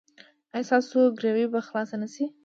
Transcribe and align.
ایا 0.55 0.67
ستاسو 0.69 0.99
ګروي 1.17 1.45
به 1.51 1.59
خلاصه 1.67 1.95
نه 2.01 2.07
شي؟ 2.13 2.25